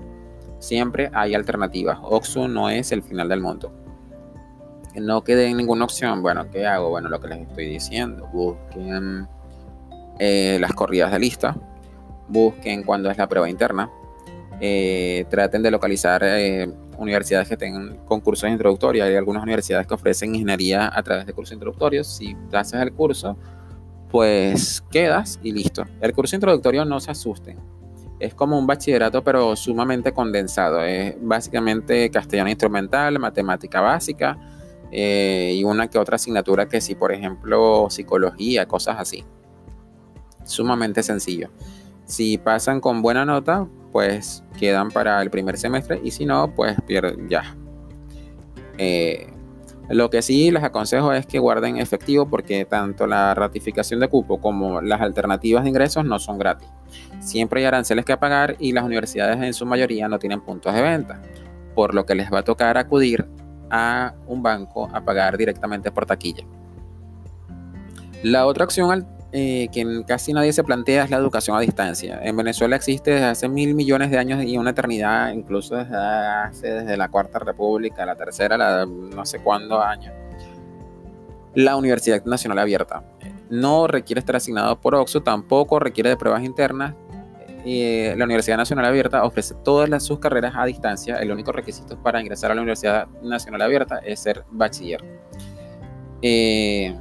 Siempre 0.59 1.09
hay 1.13 1.35
alternativas. 1.35 1.99
Oxu 2.01 2.49
no 2.49 2.69
es 2.69 2.91
el 2.91 3.01
final 3.01 3.29
del 3.29 3.39
mundo 3.39 3.86
no 5.01 5.23
quede 5.23 5.47
en 5.47 5.57
ninguna 5.57 5.85
opción, 5.85 6.21
bueno, 6.21 6.49
¿qué 6.51 6.65
hago? 6.65 6.89
Bueno, 6.89 7.09
lo 7.09 7.19
que 7.19 7.27
les 7.27 7.41
estoy 7.41 7.67
diciendo, 7.67 8.27
busquen 8.33 9.27
eh, 10.19 10.57
las 10.59 10.73
corridas 10.73 11.11
de 11.11 11.19
lista, 11.19 11.55
busquen 12.27 12.83
cuándo 12.83 13.09
es 13.09 13.17
la 13.17 13.27
prueba 13.27 13.49
interna, 13.49 13.89
eh, 14.59 15.25
traten 15.29 15.61
de 15.61 15.71
localizar 15.71 16.21
eh, 16.23 16.67
universidades 16.97 17.47
que 17.47 17.57
tengan 17.57 17.97
concursos 18.05 18.49
introductorios. 18.49 19.07
Hay 19.07 19.15
algunas 19.15 19.43
universidades 19.43 19.85
que 19.85 19.93
ofrecen 19.93 20.33
ingeniería 20.33 20.91
a 20.93 21.03
través 21.03 21.25
de 21.25 21.33
cursos 21.33 21.53
introductorios. 21.53 22.07
Si 22.07 22.35
haces 22.51 22.81
el 22.81 22.91
curso, 22.93 23.37
pues 24.09 24.83
quedas 24.89 25.39
y 25.43 25.51
listo. 25.51 25.85
El 26.01 26.13
curso 26.13 26.35
introductorio 26.35 26.85
no 26.85 26.99
se 26.99 27.11
asusten. 27.11 27.59
Es 28.19 28.33
como 28.33 28.57
un 28.57 28.65
bachillerato, 28.65 29.23
pero 29.23 29.55
sumamente 29.55 30.11
condensado. 30.11 30.83
Es 30.83 31.15
básicamente 31.21 32.09
castellano 32.09 32.49
instrumental, 32.49 33.19
matemática 33.19 33.79
básica, 33.79 34.39
eh, 34.91 35.53
y 35.55 35.63
una 35.63 35.89
que 35.89 35.97
otra 35.99 36.15
asignatura 36.15 36.67
que 36.67 36.81
sí, 36.81 36.95
por 36.95 37.11
ejemplo, 37.11 37.87
psicología, 37.89 38.67
cosas 38.67 38.97
así. 38.99 39.25
Sumamente 40.45 41.03
sencillo. 41.03 41.49
Si 42.05 42.37
pasan 42.37 42.79
con 42.79 43.01
buena 43.01 43.25
nota, 43.25 43.67
pues 43.91 44.43
quedan 44.57 44.91
para 44.91 45.21
el 45.21 45.29
primer 45.29 45.57
semestre 45.57 45.99
y 46.03 46.11
si 46.11 46.25
no, 46.25 46.53
pues 46.55 46.77
pierden 46.85 47.27
ya. 47.27 47.55
Eh, 48.77 49.33
lo 49.89 50.09
que 50.09 50.21
sí 50.21 50.51
les 50.51 50.63
aconsejo 50.63 51.13
es 51.13 51.25
que 51.25 51.39
guarden 51.39 51.77
efectivo 51.77 52.29
porque 52.29 52.65
tanto 52.65 53.07
la 53.07 53.33
ratificación 53.33 54.01
de 54.01 54.09
cupo 54.09 54.39
como 54.39 54.81
las 54.81 55.01
alternativas 55.01 55.63
de 55.63 55.69
ingresos 55.69 56.03
no 56.03 56.19
son 56.19 56.37
gratis. 56.37 56.67
Siempre 57.19 57.61
hay 57.61 57.67
aranceles 57.67 58.03
que 58.03 58.17
pagar 58.17 58.55
y 58.59 58.73
las 58.73 58.83
universidades 58.83 59.41
en 59.41 59.53
su 59.53 59.65
mayoría 59.65 60.07
no 60.09 60.19
tienen 60.19 60.41
puntos 60.41 60.73
de 60.73 60.81
venta, 60.81 61.21
por 61.73 61.93
lo 61.93 62.05
que 62.05 62.15
les 62.15 62.31
va 62.31 62.39
a 62.39 62.43
tocar 62.43 62.77
acudir 62.77 63.25
a 63.69 64.13
un 64.27 64.41
banco 64.41 64.89
a 64.93 65.01
pagar 65.01 65.37
directamente 65.37 65.91
por 65.91 66.05
taquilla. 66.05 66.43
La 68.23 68.45
otra 68.45 68.65
opción 68.65 69.05
eh, 69.33 69.67
que 69.73 70.03
casi 70.07 70.31
nadie 70.31 70.53
se 70.53 70.63
plantea 70.63 71.03
es 71.03 71.09
la 71.09 71.17
educación 71.17 71.57
a 71.57 71.59
distancia. 71.59 72.19
En 72.23 72.37
Venezuela 72.37 72.77
existe 72.77 73.11
desde 73.11 73.25
hace 73.25 73.49
mil 73.49 73.75
millones 73.75 74.09
de 74.09 74.17
años 74.17 74.43
y 74.43 74.57
una 74.57 74.69
eternidad, 74.69 75.31
incluso 75.31 75.75
desde, 75.75 75.97
hace, 75.97 76.67
desde 76.67 76.95
la 76.95 77.09
Cuarta 77.09 77.37
República, 77.39 78.05
la 78.05 78.15
Tercera, 78.15 78.57
la, 78.57 78.85
no 78.85 79.25
sé 79.25 79.39
cuándo 79.39 79.81
años, 79.81 80.13
la 81.55 81.75
Universidad 81.75 82.23
Nacional 82.23 82.59
Abierta. 82.59 83.03
No 83.49 83.87
requiere 83.87 84.19
estar 84.19 84.35
asignado 84.37 84.79
por 84.79 84.95
OXU, 84.95 85.21
tampoco 85.21 85.79
requiere 85.79 86.09
de 86.09 86.17
pruebas 86.17 86.43
internas. 86.43 86.95
Eh, 87.65 88.13
la 88.17 88.25
Universidad 88.25 88.57
Nacional 88.57 88.85
Abierta 88.85 89.23
ofrece 89.23 89.55
todas 89.63 90.03
sus 90.03 90.19
carreras 90.19 90.53
a 90.55 90.65
distancia. 90.65 91.17
El 91.17 91.31
único 91.31 91.51
requisito 91.51 92.01
para 92.01 92.21
ingresar 92.21 92.51
a 92.51 92.55
la 92.55 92.61
Universidad 92.61 93.07
Nacional 93.21 93.61
Abierta 93.61 93.99
es 93.99 94.19
ser 94.19 94.43
bachiller. 94.51 95.03
Eh, 96.21 96.95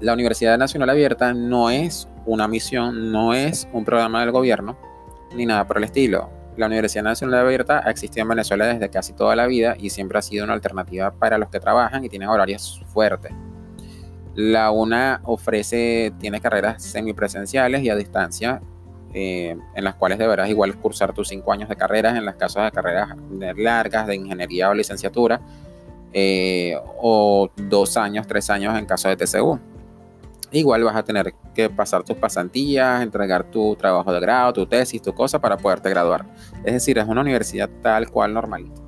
la 0.00 0.12
Universidad 0.12 0.58
Nacional 0.58 0.90
Abierta 0.90 1.34
no 1.34 1.70
es 1.70 2.08
una 2.24 2.46
misión, 2.46 3.10
no 3.10 3.34
es 3.34 3.68
un 3.72 3.84
programa 3.84 4.20
del 4.20 4.30
gobierno, 4.30 4.78
ni 5.34 5.46
nada 5.46 5.66
por 5.66 5.78
el 5.78 5.84
estilo. 5.84 6.30
La 6.56 6.66
Universidad 6.66 7.04
Nacional 7.04 7.46
Abierta 7.46 7.82
ha 7.84 7.90
existido 7.90 8.22
en 8.22 8.28
Venezuela 8.28 8.66
desde 8.66 8.90
casi 8.90 9.12
toda 9.12 9.36
la 9.36 9.46
vida 9.46 9.76
y 9.78 9.90
siempre 9.90 10.18
ha 10.18 10.22
sido 10.22 10.44
una 10.44 10.54
alternativa 10.54 11.12
para 11.12 11.38
los 11.38 11.50
que 11.50 11.60
trabajan 11.60 12.04
y 12.04 12.08
tienen 12.08 12.28
horarios 12.28 12.82
fuertes. 12.92 13.32
La 14.34 14.70
UNA 14.70 15.20
ofrece, 15.24 16.12
tiene 16.18 16.40
carreras 16.40 16.82
semipresenciales 16.82 17.82
y 17.82 17.90
a 17.90 17.96
distancia, 17.96 18.60
eh, 19.14 19.56
en 19.74 19.84
las 19.84 19.94
cuales 19.94 20.18
deberás 20.18 20.50
igual 20.50 20.76
cursar 20.76 21.14
tus 21.14 21.28
cinco 21.28 21.52
años 21.52 21.68
de 21.68 21.76
carreras 21.76 22.16
en 22.16 22.24
las 22.24 22.36
casos 22.36 22.62
de 22.62 22.70
carreras 22.70 23.16
largas 23.56 24.06
de 24.06 24.16
ingeniería 24.16 24.68
o 24.68 24.74
licenciatura, 24.74 25.40
eh, 26.12 26.78
o 26.98 27.50
dos 27.56 27.96
años, 27.96 28.26
tres 28.26 28.50
años 28.50 28.78
en 28.78 28.86
caso 28.86 29.08
de 29.08 29.16
TCU. 29.16 29.58
Igual 30.50 30.84
vas 30.84 30.96
a 30.96 31.02
tener 31.04 31.34
que 31.54 31.68
pasar 31.68 32.02
tus 32.04 32.16
pasantías, 32.16 33.02
entregar 33.02 33.44
tu 33.44 33.76
trabajo 33.76 34.12
de 34.12 34.20
grado, 34.20 34.52
tu 34.52 34.66
tesis, 34.66 35.00
tu 35.00 35.14
cosa 35.14 35.38
para 35.38 35.56
poderte 35.56 35.90
graduar. 35.90 36.24
Es 36.64 36.72
decir, 36.72 36.98
es 36.98 37.06
una 37.06 37.20
universidad 37.20 37.68
tal 37.82 38.10
cual 38.10 38.32
normalita. 38.32 38.80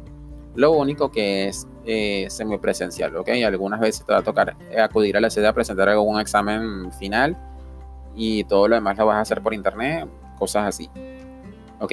Lo 0.54 0.72
único 0.72 1.10
que 1.10 1.48
es 1.48 1.66
eh, 1.84 2.26
semipresencial, 2.28 3.14
¿ok? 3.16 3.28
Algunas 3.46 3.80
veces 3.80 4.04
te 4.04 4.12
va 4.12 4.20
a 4.20 4.22
tocar 4.22 4.56
acudir 4.78 5.16
a 5.16 5.20
la 5.20 5.30
sede 5.30 5.46
a 5.46 5.52
presentar 5.52 5.88
algún 5.88 6.18
examen 6.18 6.90
final 6.92 7.36
y 8.14 8.44
todo 8.44 8.68
lo 8.68 8.74
demás 8.74 8.98
lo 8.98 9.06
vas 9.06 9.16
a 9.16 9.20
hacer 9.20 9.42
por 9.42 9.54
internet, 9.54 10.08
cosas 10.38 10.68
así, 10.68 10.90
¿ok? 11.80 11.92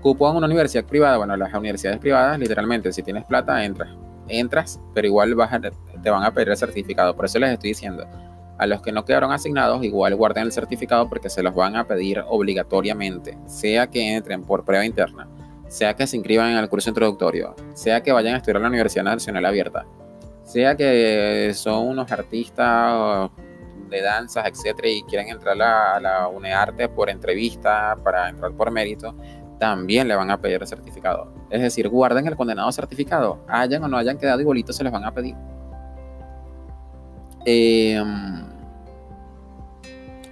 Cupo 0.00 0.30
en 0.30 0.36
una 0.36 0.46
universidad 0.46 0.84
privada, 0.84 1.18
bueno, 1.18 1.36
las 1.36 1.52
universidades 1.52 1.98
privadas, 1.98 2.38
literalmente, 2.38 2.92
si 2.92 3.02
tienes 3.02 3.24
plata, 3.24 3.62
entras. 3.64 3.90
Entras, 4.28 4.80
pero 4.94 5.06
igual 5.06 5.34
vas 5.34 5.52
a, 5.52 5.60
te 5.60 6.10
van 6.10 6.22
a 6.22 6.32
pedir 6.32 6.48
el 6.50 6.56
certificado. 6.56 7.14
Por 7.14 7.26
eso 7.26 7.38
les 7.38 7.50
estoy 7.50 7.70
diciendo, 7.70 8.06
a 8.60 8.66
los 8.66 8.82
que 8.82 8.92
no 8.92 9.06
quedaron 9.06 9.32
asignados, 9.32 9.82
igual 9.82 10.14
guarden 10.14 10.44
el 10.44 10.52
certificado 10.52 11.08
porque 11.08 11.30
se 11.30 11.42
los 11.42 11.54
van 11.54 11.76
a 11.76 11.86
pedir 11.86 12.22
obligatoriamente, 12.28 13.38
sea 13.46 13.86
que 13.86 14.14
entren 14.14 14.42
por 14.42 14.66
prueba 14.66 14.84
interna, 14.84 15.26
sea 15.66 15.96
que 15.96 16.06
se 16.06 16.18
inscriban 16.18 16.50
en 16.50 16.58
el 16.58 16.68
curso 16.68 16.90
introductorio, 16.90 17.54
sea 17.72 18.02
que 18.02 18.12
vayan 18.12 18.34
a 18.34 18.36
estudiar 18.36 18.56
en 18.56 18.62
la 18.64 18.68
Universidad 18.68 19.04
Nacional 19.04 19.46
Abierta, 19.46 19.86
sea 20.44 20.76
que 20.76 21.52
son 21.54 21.88
unos 21.88 22.12
artistas 22.12 23.30
de 23.90 24.02
danzas, 24.02 24.46
etcétera, 24.46 24.88
y 24.88 25.02
quieren 25.02 25.28
entrar 25.28 25.60
a 25.60 26.00
la 26.00 26.28
UNEARTE 26.28 26.88
por 26.88 27.10
entrevista 27.10 27.96
para 28.02 28.28
entrar 28.28 28.52
por 28.52 28.70
mérito, 28.70 29.14
también 29.58 30.08
le 30.08 30.16
van 30.16 30.30
a 30.30 30.40
pedir 30.40 30.60
el 30.60 30.66
certificado. 30.66 31.32
Es 31.50 31.60
decir, 31.60 31.88
guarden 31.88 32.26
el 32.26 32.34
condenado 32.34 32.72
certificado, 32.72 33.44
hayan 33.46 33.84
o 33.84 33.88
no 33.88 33.98
hayan 33.98 34.16
quedado 34.18 34.40
igualitos, 34.40 34.74
se 34.74 34.82
les 34.82 34.92
van 34.92 35.04
a 35.04 35.12
pedir. 35.12 35.36
Em, 37.44 38.48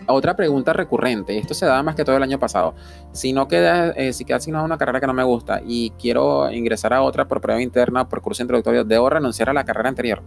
otra 0.06 0.34
pregunta 0.34 0.72
recurrente, 0.72 1.36
esto 1.36 1.52
se 1.52 1.66
da 1.66 1.82
más 1.82 1.94
que 1.94 2.04
todo 2.04 2.16
el 2.16 2.22
año 2.22 2.38
pasado. 2.38 2.74
Si 3.12 3.34
no 3.34 3.46
queda, 3.48 3.90
eh, 3.90 4.14
si 4.14 4.24
queda 4.24 4.38
asignado 4.38 4.64
una 4.64 4.78
carrera 4.78 5.00
que 5.00 5.06
no 5.06 5.12
me 5.12 5.24
gusta 5.24 5.60
y 5.64 5.90
quiero 5.98 6.50
ingresar 6.50 6.94
a 6.94 7.02
otra 7.02 7.28
por 7.28 7.42
prueba 7.42 7.60
interna, 7.60 8.08
por 8.08 8.22
curso 8.22 8.42
introductorio, 8.42 8.84
¿debo 8.84 9.10
renunciar 9.10 9.50
a 9.50 9.52
la 9.52 9.64
carrera 9.64 9.90
anterior? 9.90 10.22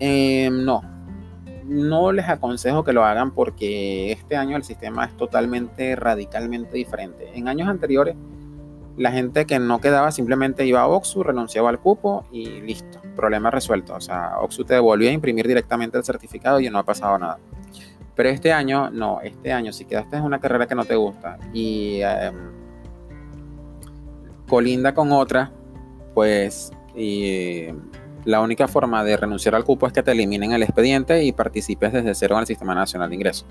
Em, 0.00 0.64
no, 0.64 0.82
no 1.72 2.12
les 2.12 2.28
aconsejo 2.28 2.84
que 2.84 2.92
lo 2.92 3.04
hagan 3.04 3.32
porque 3.32 4.12
este 4.12 4.36
año 4.36 4.56
el 4.56 4.64
sistema 4.64 5.06
es 5.06 5.16
totalmente, 5.16 5.96
radicalmente 5.96 6.76
diferente. 6.76 7.30
En 7.34 7.48
años 7.48 7.68
anteriores, 7.68 8.14
la 8.96 9.10
gente 9.10 9.46
que 9.46 9.58
no 9.58 9.80
quedaba 9.80 10.12
simplemente 10.12 10.66
iba 10.66 10.82
a 10.82 10.86
Oxu, 10.86 11.22
renunciaba 11.22 11.70
al 11.70 11.78
cupo 11.80 12.26
y 12.30 12.60
listo, 12.60 13.00
problema 13.16 13.50
resuelto. 13.50 13.94
O 13.94 14.00
sea, 14.00 14.38
Oxu 14.40 14.64
te 14.64 14.74
devolvía 14.74 15.10
a 15.10 15.12
imprimir 15.12 15.48
directamente 15.48 15.96
el 15.96 16.04
certificado 16.04 16.60
y 16.60 16.68
no 16.68 16.78
ha 16.78 16.84
pasado 16.84 17.18
nada. 17.18 17.38
Pero 18.14 18.28
este 18.28 18.52
año, 18.52 18.90
no, 18.90 19.20
este 19.22 19.52
año, 19.52 19.72
si 19.72 19.86
quedaste 19.86 20.16
en 20.16 20.24
una 20.24 20.38
carrera 20.38 20.66
que 20.66 20.74
no 20.74 20.84
te 20.84 20.96
gusta 20.96 21.38
y 21.54 22.00
em, 22.02 22.50
colinda 24.46 24.92
con 24.92 25.12
otra, 25.12 25.50
pues 26.12 26.70
la 28.24 28.40
única 28.40 28.68
forma 28.68 29.02
de 29.04 29.16
renunciar 29.16 29.54
al 29.54 29.64
cupo 29.64 29.86
es 29.86 29.92
que 29.92 30.02
te 30.02 30.12
eliminen 30.12 30.52
el 30.52 30.62
expediente 30.62 31.24
y 31.24 31.32
participes 31.32 31.92
desde 31.92 32.14
cero 32.14 32.36
en 32.36 32.40
el 32.40 32.46
Sistema 32.46 32.74
Nacional 32.74 33.08
de 33.08 33.16
Ingresos. 33.16 33.46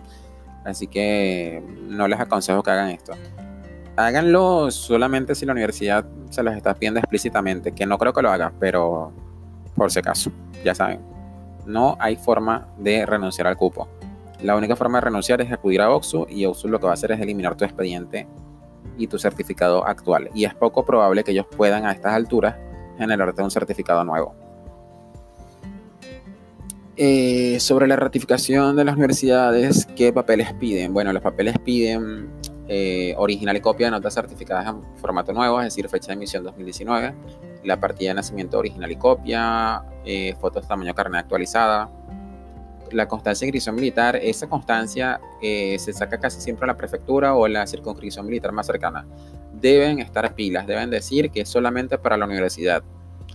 Así 0.64 0.88
que 0.88 1.64
no 1.90 2.08
les 2.08 2.20
aconsejo 2.20 2.64
que 2.64 2.72
hagan 2.72 2.90
esto. 2.90 3.14
Háganlo 3.98 4.72
solamente 4.72 5.36
si 5.36 5.46
la 5.46 5.52
universidad 5.52 6.06
se 6.30 6.44
los 6.44 6.56
está 6.56 6.74
pidiendo 6.74 7.00
explícitamente, 7.00 7.74
que 7.74 7.86
no 7.86 7.98
creo 7.98 8.14
que 8.14 8.22
lo 8.22 8.32
haga, 8.32 8.54
pero 8.60 9.12
por 9.76 9.92
si 9.92 10.00
acaso, 10.00 10.32
ya 10.64 10.74
saben, 10.74 11.02
no 11.66 11.98
hay 12.00 12.16
forma 12.16 12.68
de 12.78 13.06
renunciar 13.06 13.48
al 13.48 13.58
cupo. 13.58 13.90
La 14.42 14.56
única 14.56 14.76
forma 14.76 15.00
de 15.00 15.06
renunciar 15.06 15.42
es 15.42 15.52
acudir 15.52 15.82
a 15.82 15.92
OXU 15.92 16.28
y 16.30 16.46
OXU 16.46 16.68
lo 16.68 16.80
que 16.80 16.86
va 16.86 16.92
a 16.92 16.94
hacer 16.94 17.12
es 17.12 17.20
eliminar 17.20 17.56
tu 17.56 17.66
expediente 17.66 18.28
y 18.98 19.08
tu 19.08 19.20
certificado 19.20 19.86
actual. 19.86 20.30
Y 20.34 20.46
es 20.46 20.56
poco 20.56 20.86
probable 20.86 21.24
que 21.24 21.32
ellos 21.32 21.46
puedan 21.56 21.86
a 21.86 21.92
estas 21.92 22.14
alturas 22.14 22.56
generarte 22.98 23.44
un 23.44 23.52
certificado 23.52 24.04
nuevo. 24.04 24.36
Eh, 26.98 27.60
sobre 27.60 27.88
la 27.88 27.96
ratificación 27.96 28.76
de 28.76 28.84
las 28.84 28.96
universidades, 28.96 29.88
¿qué 29.96 30.12
papeles 30.12 30.54
piden? 30.54 30.94
Bueno, 30.94 31.14
los 31.14 31.22
papeles 31.24 31.58
piden 31.60 32.30
eh, 32.68 33.14
original 33.18 33.58
y 33.58 33.60
copia 33.62 33.88
de 33.88 33.92
notas 33.92 34.14
certificadas 34.14 34.68
en 34.68 34.82
formato 34.98 35.34
nuevo, 35.34 35.60
es 35.60 35.66
decir, 35.66 35.90
fecha 35.90 36.08
de 36.08 36.14
emisión 36.14 36.44
2019, 36.44 37.14
la 37.64 37.80
partida 37.80 38.10
de 38.10 38.16
nacimiento 38.16 38.60
original 38.60 38.92
y 38.92 38.96
copia, 38.96 39.84
eh, 40.06 40.36
fotos 40.40 40.68
tamaño 40.68 40.94
carnet 40.94 41.22
actualizada, 41.22 41.90
la 42.92 43.08
constancia 43.08 43.46
de 43.46 43.50
inscripción 43.50 43.76
militar, 43.76 44.16
esa 44.16 44.48
constancia 44.48 45.20
eh, 45.42 45.78
se 45.80 45.94
saca 45.94 46.20
casi 46.20 46.40
siempre 46.42 46.66
en 46.66 46.68
la 46.70 46.78
prefectura 46.78 47.36
o 47.36 47.48
la 47.48 47.66
circunscripción 47.68 48.26
militar 48.26 48.52
más 48.52 48.68
cercana. 48.68 49.06
Deben 49.54 50.00
estar 50.00 50.34
pilas, 50.36 50.68
deben 50.68 50.90
decir 50.90 51.30
que 51.30 51.42
es 51.42 51.50
solamente 51.50 51.98
para 51.98 52.18
la 52.18 52.26
universidad. 52.26 52.84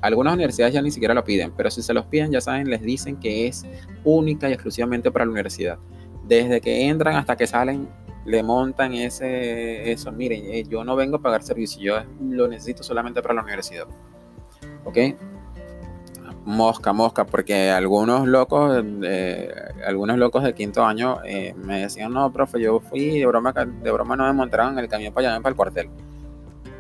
Algunas 0.02 0.34
universidades 0.34 0.74
ya 0.74 0.82
ni 0.82 0.90
siquiera 0.90 1.14
lo 1.14 1.24
piden, 1.24 1.52
pero 1.56 1.70
si 1.70 1.82
se 1.82 1.94
los 1.94 2.06
piden, 2.06 2.30
ya 2.30 2.40
saben, 2.40 2.68
les 2.68 2.82
dicen 2.82 3.16
que 3.16 3.46
es 3.46 3.64
única 4.04 4.48
y 4.48 4.52
exclusivamente 4.52 5.10
para 5.10 5.24
la 5.24 5.32
universidad. 5.32 5.78
Desde 6.24 6.60
que 6.60 6.88
entran 6.88 7.16
hasta 7.16 7.36
que 7.36 7.46
salen, 7.46 7.88
le 8.24 8.42
montan 8.42 8.92
ese, 8.94 9.90
eso. 9.90 10.12
Miren, 10.12 10.44
eh, 10.46 10.64
yo 10.68 10.84
no 10.84 10.96
vengo 10.96 11.16
a 11.16 11.22
pagar 11.22 11.42
servicio, 11.42 11.80
yo 11.82 12.10
lo 12.20 12.48
necesito 12.48 12.82
solamente 12.82 13.22
para 13.22 13.34
la 13.34 13.42
universidad. 13.42 13.86
¿Ok? 14.84 14.98
mosca, 16.46 16.92
mosca, 16.92 17.26
porque 17.26 17.70
algunos 17.70 18.26
locos, 18.26 18.82
eh, 19.02 19.52
algunos 19.84 20.16
locos 20.16 20.44
de 20.44 20.54
quinto 20.54 20.84
año 20.84 21.18
eh, 21.24 21.52
me 21.56 21.80
decían, 21.80 22.12
no, 22.12 22.32
profe, 22.32 22.60
yo 22.60 22.78
fui 22.78 23.18
de 23.18 23.26
broma, 23.26 23.52
de 23.52 23.90
broma 23.90 24.14
no 24.14 24.24
me 24.24 24.32
montaron 24.32 24.78
el 24.78 24.88
camión 24.88 25.12
para 25.12 25.28
allá, 25.28 25.40
para 25.40 25.50
el 25.50 25.56
cuartel. 25.56 25.90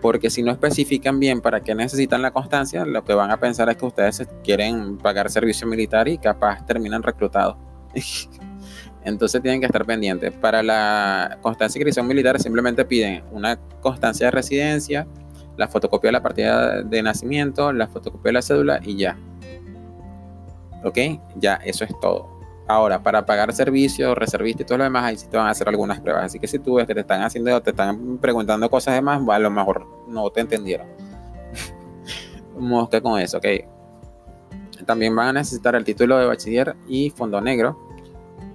Porque 0.00 0.30
si 0.30 0.42
no 0.42 0.52
especifican 0.52 1.18
bien 1.18 1.40
para 1.40 1.60
qué 1.60 1.74
necesitan 1.74 2.22
la 2.22 2.30
constancia, 2.30 2.84
lo 2.84 3.04
que 3.04 3.14
van 3.14 3.30
a 3.30 3.38
pensar 3.38 3.68
es 3.68 3.76
que 3.76 3.86
ustedes 3.86 4.26
quieren 4.44 4.98
pagar 4.98 5.30
servicio 5.30 5.66
militar 5.66 6.08
y 6.08 6.18
capaz 6.18 6.64
terminan 6.66 7.02
reclutados. 7.02 7.56
Entonces 9.04 9.40
tienen 9.40 9.60
que 9.60 9.66
estar 9.66 9.84
pendientes. 9.86 10.32
Para 10.32 10.62
la 10.62 11.38
constancia 11.40 11.78
de 11.78 11.82
inscripción 11.82 12.06
militar 12.08 12.40
simplemente 12.40 12.84
piden 12.84 13.22
una 13.30 13.56
constancia 13.80 14.26
de 14.26 14.30
residencia, 14.32 15.06
la 15.56 15.68
fotocopia 15.68 16.08
de 16.08 16.12
la 16.12 16.22
partida 16.22 16.82
de 16.82 17.02
nacimiento, 17.02 17.72
la 17.72 17.86
fotocopia 17.86 18.30
de 18.30 18.32
la 18.32 18.42
cédula 18.42 18.80
y 18.82 18.96
ya. 18.96 19.16
¿Ok? 20.82 20.98
Ya, 21.36 21.54
eso 21.64 21.84
es 21.84 21.98
todo. 22.00 22.35
Ahora, 22.68 23.00
para 23.00 23.24
pagar 23.24 23.52
servicios, 23.52 24.18
reservista 24.18 24.62
y 24.62 24.66
todo 24.66 24.78
lo 24.78 24.84
demás, 24.84 25.04
ahí 25.04 25.16
sí 25.16 25.28
te 25.28 25.36
van 25.36 25.46
a 25.46 25.50
hacer 25.50 25.68
algunas 25.68 26.00
pruebas. 26.00 26.24
Así 26.24 26.40
que 26.40 26.48
si 26.48 26.58
tú 26.58 26.74
ves 26.74 26.86
que 26.86 26.94
te 26.94 27.00
están 27.00 27.22
haciendo, 27.22 27.60
te 27.62 27.70
están 27.70 28.18
preguntando 28.18 28.68
cosas 28.68 28.94
de 28.94 29.02
más, 29.02 29.22
a 29.28 29.38
lo 29.38 29.50
mejor 29.50 29.86
no 30.08 30.28
te 30.30 30.40
entendieron. 30.40 30.88
Mosca 32.58 33.00
con 33.00 33.20
eso, 33.20 33.38
ok. 33.38 33.46
También 34.84 35.14
van 35.14 35.28
a 35.28 35.32
necesitar 35.34 35.76
el 35.76 35.84
título 35.84 36.18
de 36.18 36.26
bachiller 36.26 36.74
y 36.88 37.10
fondo 37.10 37.40
negro. 37.40 37.78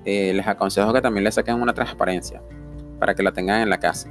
Eh, 0.04 0.34
les 0.34 0.46
aconsejo 0.46 0.92
que 0.92 1.02
también 1.02 1.24
le 1.24 1.32
saquen 1.32 1.62
una 1.62 1.74
transparencia 1.74 2.42
para 3.00 3.16
que 3.16 3.24
la 3.24 3.32
tengan 3.32 3.62
en 3.62 3.70
la 3.70 3.80
casa. 3.80 4.10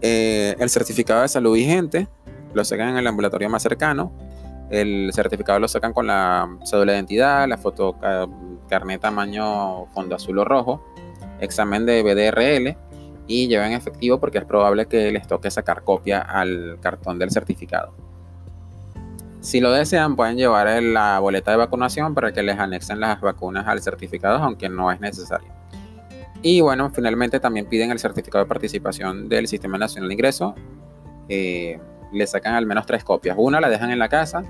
Eh, 0.00 0.56
el 0.58 0.70
certificado 0.70 1.22
de 1.22 1.28
salud 1.28 1.54
vigente 1.54 2.08
lo 2.54 2.64
sacan 2.64 2.90
en 2.90 2.96
el 2.98 3.06
ambulatorio 3.06 3.50
más 3.50 3.62
cercano 3.62 4.12
el 4.70 5.10
certificado 5.12 5.58
lo 5.58 5.68
sacan 5.68 5.92
con 5.92 6.06
la 6.06 6.48
cédula 6.64 6.92
de 6.92 6.98
identidad, 6.98 7.46
la 7.48 7.58
foto 7.58 7.96
carnet 8.74 9.00
tamaño 9.00 9.86
fondo 9.94 10.16
azul 10.16 10.36
o 10.40 10.44
rojo, 10.44 10.84
examen 11.38 11.86
de 11.86 12.02
BDRL 12.02 12.76
y 13.28 13.46
lleven 13.46 13.70
efectivo 13.72 14.18
porque 14.18 14.38
es 14.38 14.44
probable 14.44 14.86
que 14.86 15.12
les 15.12 15.28
toque 15.28 15.48
sacar 15.48 15.84
copia 15.84 16.20
al 16.20 16.78
cartón 16.80 17.20
del 17.20 17.30
certificado. 17.30 17.94
Si 19.40 19.60
lo 19.60 19.70
desean, 19.70 20.16
pueden 20.16 20.36
llevar 20.36 20.82
la 20.82 21.20
boleta 21.20 21.52
de 21.52 21.58
vacunación 21.58 22.14
para 22.14 22.32
que 22.32 22.42
les 22.42 22.58
anexen 22.58 22.98
las 22.98 23.20
vacunas 23.20 23.68
al 23.68 23.80
certificado, 23.80 24.38
aunque 24.42 24.68
no 24.68 24.90
es 24.90 24.98
necesario. 24.98 25.48
Y 26.42 26.60
bueno, 26.60 26.90
finalmente 26.90 27.38
también 27.38 27.66
piden 27.66 27.92
el 27.92 28.00
certificado 28.00 28.44
de 28.44 28.48
participación 28.48 29.28
del 29.28 29.46
Sistema 29.46 29.78
Nacional 29.78 30.08
de 30.08 30.14
Ingreso. 30.14 30.54
Eh, 31.28 31.78
le 32.12 32.26
sacan 32.26 32.54
al 32.54 32.66
menos 32.66 32.86
tres 32.86 33.04
copias. 33.04 33.36
Una 33.38 33.60
la 33.60 33.68
dejan 33.68 33.90
en 33.90 34.00
la 34.00 34.08
casa, 34.08 34.42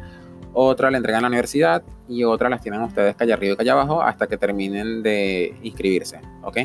otra 0.54 0.90
la 0.90 0.96
entregan 0.96 1.18
a 1.18 1.22
la 1.22 1.28
universidad 1.28 1.82
y 2.08 2.24
otra 2.24 2.48
las 2.48 2.62
tienen 2.62 2.80
ustedes 2.80 3.14
calle 3.16 3.32
arriba 3.32 3.54
y 3.54 3.56
calle 3.56 3.70
abajo 3.70 4.00
hasta 4.00 4.26
que 4.26 4.36
terminen 4.36 5.02
de 5.02 5.54
inscribirse. 5.62 6.20
¿Ok? 6.42 6.58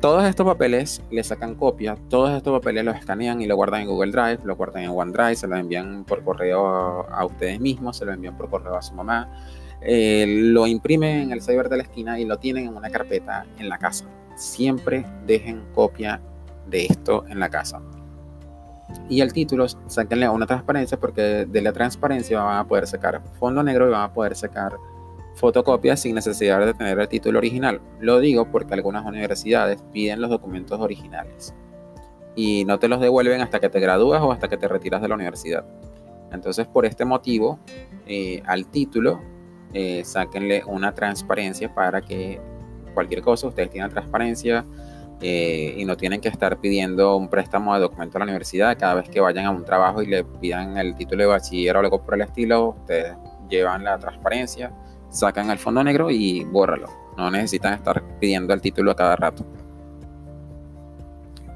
Todos 0.00 0.24
estos 0.24 0.46
papeles 0.46 1.02
le 1.10 1.22
sacan 1.22 1.54
copia, 1.54 1.94
todos 2.08 2.34
estos 2.34 2.58
papeles 2.58 2.86
los 2.86 2.96
escanean 2.96 3.42
y 3.42 3.46
lo 3.46 3.54
guardan 3.54 3.82
en 3.82 3.88
Google 3.88 4.12
Drive, 4.12 4.38
lo 4.44 4.56
guardan 4.56 4.84
en 4.84 4.90
OneDrive, 4.90 5.36
se 5.36 5.46
lo 5.46 5.56
envían 5.56 6.04
por 6.04 6.24
correo 6.24 7.06
a 7.10 7.22
ustedes 7.26 7.60
mismos, 7.60 7.98
se 7.98 8.06
lo 8.06 8.12
envían 8.12 8.34
por 8.34 8.48
correo 8.48 8.76
a 8.76 8.80
su 8.80 8.94
mamá, 8.94 9.30
eh, 9.82 10.24
lo 10.26 10.66
imprimen 10.66 11.20
en 11.20 11.32
el 11.32 11.42
cyber 11.42 11.68
de 11.68 11.76
la 11.76 11.82
esquina 11.82 12.18
y 12.18 12.24
lo 12.24 12.38
tienen 12.38 12.68
en 12.68 12.76
una 12.76 12.88
carpeta 12.88 13.44
en 13.58 13.68
la 13.68 13.76
casa. 13.76 14.06
Siempre 14.36 15.04
dejen 15.26 15.66
copia 15.74 16.18
de 16.66 16.86
esto 16.86 17.26
en 17.28 17.38
la 17.38 17.50
casa. 17.50 17.82
Y 19.08 19.20
el 19.20 19.32
título, 19.32 19.66
sáquenle 19.86 20.28
una 20.28 20.46
transparencia 20.46 20.98
porque 20.98 21.46
de 21.46 21.62
la 21.62 21.72
transparencia 21.72 22.40
van 22.40 22.58
a 22.58 22.66
poder 22.66 22.86
sacar 22.86 23.22
fondo 23.38 23.62
negro 23.62 23.88
y 23.88 23.90
van 23.90 24.02
a 24.02 24.12
poder 24.12 24.36
sacar 24.36 24.76
fotocopias 25.34 26.00
sin 26.00 26.14
necesidad 26.14 26.64
de 26.64 26.74
tener 26.74 26.98
el 26.98 27.08
título 27.08 27.38
original. 27.38 27.80
Lo 27.98 28.20
digo 28.20 28.50
porque 28.50 28.74
algunas 28.74 29.04
universidades 29.04 29.82
piden 29.92 30.20
los 30.20 30.30
documentos 30.30 30.78
originales 30.80 31.54
y 32.34 32.64
no 32.64 32.78
te 32.78 32.88
los 32.88 33.00
devuelven 33.00 33.40
hasta 33.40 33.60
que 33.60 33.68
te 33.68 33.80
gradúas 33.80 34.22
o 34.22 34.32
hasta 34.32 34.48
que 34.48 34.56
te 34.56 34.68
retiras 34.68 35.02
de 35.02 35.08
la 35.08 35.14
universidad. 35.14 35.64
Entonces, 36.32 36.66
por 36.66 36.86
este 36.86 37.04
motivo, 37.04 37.58
eh, 38.06 38.42
al 38.46 38.66
título, 38.66 39.20
eh, 39.72 40.02
sáquenle 40.04 40.62
una 40.66 40.94
transparencia 40.94 41.74
para 41.74 42.00
que 42.00 42.40
cualquier 42.94 43.22
cosa, 43.22 43.48
ustedes 43.48 43.70
tienen 43.70 43.90
transparencia 43.90 44.64
eh, 45.20 45.74
y 45.76 45.84
no 45.84 45.96
tienen 45.96 46.20
que 46.20 46.28
estar 46.28 46.58
pidiendo 46.60 47.16
un 47.16 47.28
préstamo 47.28 47.74
de 47.74 47.80
documento 47.80 48.18
a 48.18 48.20
la 48.20 48.24
universidad 48.24 48.78
cada 48.78 48.94
vez 48.94 49.08
que 49.08 49.20
vayan 49.20 49.46
a 49.46 49.50
un 49.50 49.64
trabajo 49.64 50.02
y 50.02 50.06
le 50.06 50.24
pidan 50.24 50.78
el 50.78 50.94
título 50.94 51.22
de 51.22 51.28
bachiller 51.28 51.76
o 51.76 51.80
algo 51.80 52.02
por 52.02 52.14
el 52.14 52.22
estilo, 52.22 52.76
ustedes 52.80 53.14
llevan 53.48 53.84
la 53.84 53.98
transparencia 53.98 54.72
sacan 55.10 55.50
el 55.50 55.58
fondo 55.58 55.84
negro 55.84 56.10
y 56.10 56.44
bórralo. 56.44 56.88
No 57.16 57.30
necesitan 57.30 57.74
estar 57.74 58.02
pidiendo 58.18 58.54
el 58.54 58.60
título 58.60 58.92
a 58.92 58.96
cada 58.96 59.16
rato. 59.16 59.44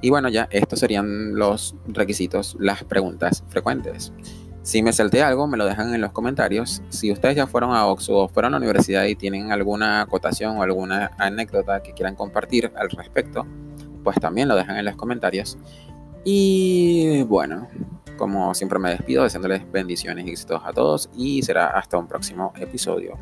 Y 0.02 0.11
bueno, 0.11 0.28
ya 0.28 0.49
estos 0.50 0.80
serían 0.80 1.35
los 1.35 1.75
requisitos, 1.87 2.56
las 2.61 2.85
preguntas 2.85 3.42
frecuentes. 3.49 4.12
Si 4.64 4.83
me 4.83 4.94
salté 4.94 5.23
algo, 5.23 5.47
me 5.47 5.59
lo 5.59 5.66
dejan 5.66 5.94
en 5.94 6.00
los 6.00 6.12
comentarios. 6.12 6.83
Si 6.88 7.12
ustedes 7.12 7.37
ya 7.37 7.47
fueron 7.47 7.73
a 7.73 7.87
Oxford 7.87 8.16
o 8.16 8.28
fueron 8.28 8.54
a 8.54 8.59
la 8.59 8.64
universidad 8.64 9.04
y 9.04 9.14
tienen 9.14 9.52
alguna 9.52 10.00
acotación 10.00 10.56
o 10.56 10.62
alguna 10.62 11.11
anécdota 11.18 11.83
que 11.83 11.92
quieran 11.92 12.14
compartir 12.16 12.73
al 12.75 12.88
respecto, 12.88 13.47
pues 14.02 14.18
también 14.18 14.49
lo 14.49 14.56
dejan 14.56 14.78
en 14.78 14.87
los 14.87 14.97
comentarios. 14.97 15.59
Y 16.25 17.25
bueno, 17.25 17.68
como 18.16 18.54
siempre 18.54 18.78
me 18.78 18.88
despido 18.88 19.25
deseándoles 19.25 19.71
bendiciones 19.71 20.26
y 20.26 20.30
éxitos 20.30 20.62
a 20.64 20.73
todos 20.73 21.11
y 21.14 21.42
será 21.42 21.66
hasta 21.66 21.99
un 21.99 22.09
próximo 22.09 22.54
episodio. 22.56 23.18